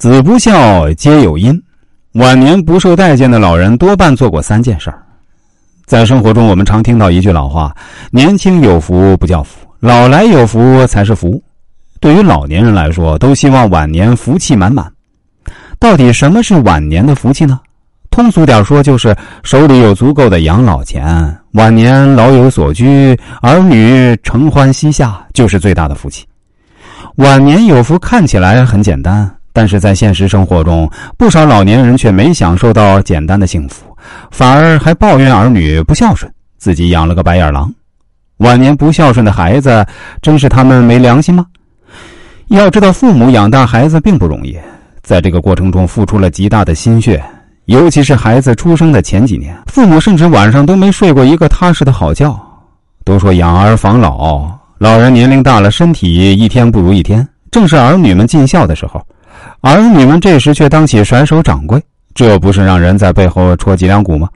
[0.00, 1.62] 子不孝，皆有因。
[2.12, 5.02] 晚年不受待见的老人多半做过三件事儿。
[5.84, 7.76] 在生活中，我们常听到一句老话
[8.10, 11.38] ：“年轻有福不叫福，老来有福才是福。”
[12.00, 14.90] 对于老年人来说，都希望晚年福气满满。
[15.78, 17.60] 到底什么是晚年的福气呢？
[18.10, 26.24] 通俗点说，就是手里有足够的养老钱，晚年老有所居，儿女承欢膝下，就是最大的福气。
[27.16, 29.30] 晚年有福看起来很简单。
[29.52, 33.84] 但是在现实生活中，不少老年人却没享受到简单的幸福，
[34.30, 37.72] 反而还抱怨儿女不孝顺，自己养了个白眼狼。
[38.38, 39.84] 晚年不孝顺的孩子，
[40.22, 41.44] 真是他们没良心吗？
[42.48, 44.58] 要知道，父母养大孩子并不容易，
[45.02, 47.22] 在这个过程中付出了极大的心血，
[47.66, 52.34] 尤其是孩子出生的前几年，父母甚至晚上都没睡过一个踏实的好觉。
[53.04, 59.04] 都说养儿防老，老人年龄大了，身体一天不如一天，正是儿女们尽孝的时候。
[59.60, 61.82] 儿女们这时却当起甩手掌柜，
[62.14, 64.28] 这不是让人在背后戳脊梁骨吗？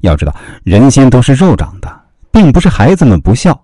[0.00, 1.88] 要知道，人心都是肉长的，
[2.30, 3.58] 并不是孩子们不孝。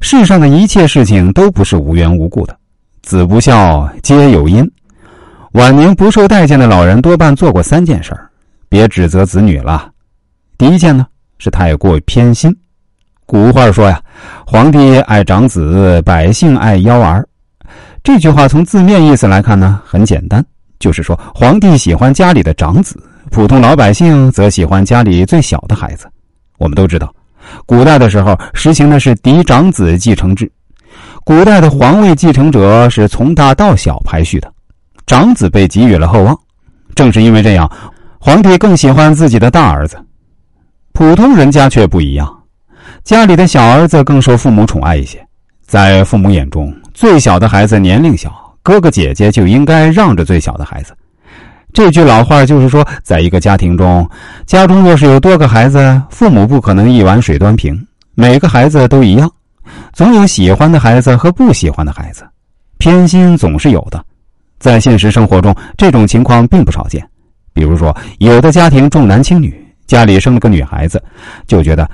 [0.00, 2.56] 世上的一切事情都不是无缘无故的，
[3.02, 4.68] 子不孝皆有因。
[5.52, 8.28] 晚年不受待见的老人多半做过三件事儿，
[8.68, 9.90] 别指责子女了。
[10.58, 11.06] 第一件呢，
[11.38, 12.54] 是太过偏心。
[13.24, 14.00] 古话说呀
[14.46, 17.26] ：“皇帝爱长子，百姓爱幺儿。”
[18.08, 20.42] 这句话从字面意思来看呢，很简单，
[20.78, 22.98] 就是说皇帝喜欢家里的长子，
[23.30, 26.10] 普通老百姓则喜欢家里最小的孩子。
[26.56, 27.14] 我们都知道，
[27.66, 30.50] 古代的时候实行的是嫡长子继承制，
[31.22, 34.50] 古代的皇位继承者是从大到小排序的，
[35.06, 36.34] 长子被给予了厚望。
[36.94, 37.70] 正是因为这样，
[38.18, 40.02] 皇帝更喜欢自己的大儿子。
[40.94, 42.42] 普通人家却不一样，
[43.04, 45.22] 家里的小儿子更受父母宠爱一些，
[45.66, 46.74] 在父母眼中。
[46.98, 50.92] 最小的孩子年龄小，哥哥姐姐就应该让着最小的孩子。
[51.72, 54.04] 这句老话就是说，在一个家庭中，
[54.46, 57.80] 家中若是有多个孩子，父母不可能一碗水端平，
[58.16, 59.30] 每个孩子都一样，
[59.92, 62.26] 总有喜欢的孩子和不喜欢的孩子，
[62.78, 64.04] 偏心总是有的。
[64.58, 67.08] 在现实生活中，这种情况并不少见。
[67.54, 69.54] 比如说，有的家庭重男轻女，
[69.86, 71.00] 家里生了个女孩子，
[71.46, 71.88] 就觉得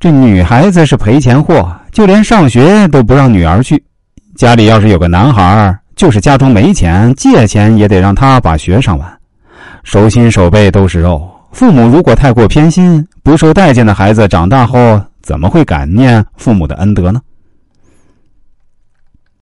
[0.00, 3.80] 这女孩子是赔钱货，就连上学都不让女儿去。
[4.38, 9.18] 家里要是有个男孩，就是家中没钱，借钱也得让他把学上完。
[9.82, 17.20] 手心手背都是肉，父母如果太过偏心，不受待见的孩子长大后怎么会感念父母的恩德呢？